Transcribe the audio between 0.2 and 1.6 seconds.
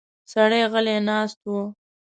سړی غلی ناست و.